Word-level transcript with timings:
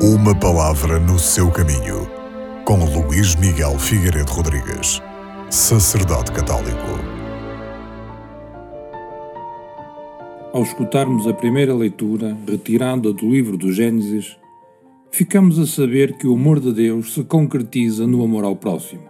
Uma 0.00 0.32
palavra 0.32 1.00
no 1.00 1.18
seu 1.18 1.50
caminho, 1.50 2.08
com 2.64 2.84
Luís 2.84 3.34
Miguel 3.34 3.76
Figueiredo 3.80 4.30
Rodrigues, 4.30 5.02
sacerdote 5.50 6.30
católico. 6.30 6.86
Ao 10.52 10.62
escutarmos 10.62 11.26
a 11.26 11.34
primeira 11.34 11.74
leitura, 11.74 12.38
retirada 12.46 13.12
do 13.12 13.28
livro 13.28 13.56
do 13.56 13.72
Gênesis, 13.72 14.36
ficamos 15.10 15.58
a 15.58 15.66
saber 15.66 16.16
que 16.16 16.28
o 16.28 16.34
amor 16.34 16.60
de 16.60 16.72
Deus 16.72 17.14
se 17.14 17.24
concretiza 17.24 18.06
no 18.06 18.22
amor 18.22 18.44
ao 18.44 18.54
próximo. 18.54 19.02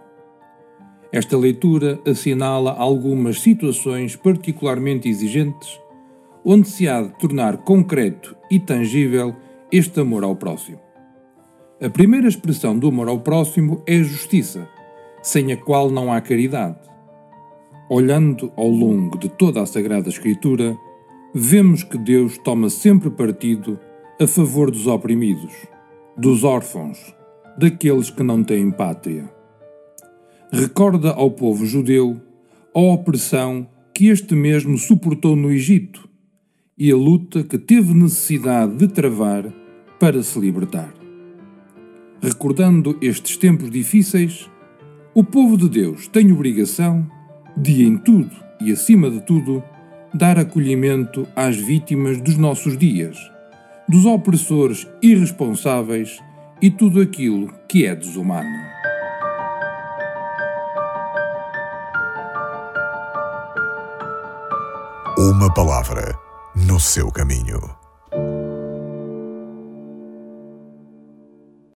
Esta 1.11 1.37
leitura 1.37 1.99
assinala 2.03 2.71
algumas 2.71 3.41
situações 3.41 4.15
particularmente 4.15 5.07
exigentes, 5.07 5.79
onde 6.43 6.67
se 6.67 6.87
há 6.87 7.03
de 7.03 7.15
tornar 7.19 7.57
concreto 7.57 8.35
e 8.49 8.59
tangível 8.59 9.35
este 9.71 9.99
amor 9.99 10.23
ao 10.23 10.35
próximo. 10.35 10.79
A 11.81 11.89
primeira 11.89 12.27
expressão 12.27 12.77
do 12.77 12.87
amor 12.87 13.07
ao 13.07 13.19
próximo 13.19 13.83
é 13.87 13.97
a 13.97 14.03
justiça, 14.03 14.67
sem 15.21 15.51
a 15.53 15.57
qual 15.57 15.91
não 15.91 16.11
há 16.11 16.19
caridade. 16.19 16.77
Olhando 17.89 18.51
ao 18.55 18.67
longo 18.67 19.17
de 19.17 19.29
toda 19.29 19.61
a 19.61 19.65
Sagrada 19.65 20.09
Escritura, 20.09 20.77
vemos 21.33 21.83
que 21.83 21.97
Deus 21.97 22.37
toma 22.39 22.69
sempre 22.69 23.09
partido 23.09 23.79
a 24.19 24.27
favor 24.27 24.71
dos 24.71 24.87
oprimidos, 24.87 25.53
dos 26.17 26.43
órfãos, 26.43 27.15
daqueles 27.57 28.09
que 28.09 28.23
não 28.23 28.43
têm 28.43 28.71
pátria. 28.71 29.31
Recorda 30.51 31.11
ao 31.11 31.31
povo 31.31 31.65
judeu 31.65 32.19
a 32.73 32.79
opressão 32.79 33.67
que 33.93 34.07
este 34.07 34.33
mesmo 34.33 34.77
suportou 34.77 35.35
no 35.35 35.51
Egito 35.51 36.09
e 36.77 36.91
a 36.91 36.95
luta 36.95 37.43
que 37.43 37.57
teve 37.57 37.93
necessidade 37.93 38.75
de 38.75 38.87
travar 38.87 39.53
para 39.99 40.23
se 40.23 40.39
libertar. 40.39 40.93
Recordando 42.21 42.97
estes 43.01 43.37
tempos 43.37 43.69
difíceis, 43.69 44.49
o 45.13 45.23
povo 45.23 45.57
de 45.57 45.69
Deus 45.69 46.07
tem 46.07 46.31
obrigação 46.31 47.09
de, 47.55 47.83
em 47.83 47.97
tudo 47.97 48.31
e 48.61 48.71
acima 48.71 49.09
de 49.09 49.21
tudo, 49.21 49.63
dar 50.13 50.37
acolhimento 50.37 51.27
às 51.35 51.55
vítimas 51.55 52.21
dos 52.21 52.37
nossos 52.37 52.77
dias, 52.77 53.17
dos 53.87 54.05
opressores 54.05 54.87
irresponsáveis 55.01 56.19
e 56.61 56.69
tudo 56.69 57.01
aquilo 57.01 57.53
que 57.67 57.85
é 57.85 57.95
desumano. 57.95 58.69
Uma 65.17 65.53
palavra 65.53 66.17
no 66.55 66.79
seu 66.79 67.11
caminho. 67.11 67.78